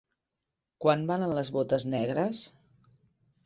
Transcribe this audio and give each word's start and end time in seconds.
Quant 0.85 1.03
valen 1.11 1.37
les 1.41 1.53
botes 1.59 1.87
negres? 1.95 2.43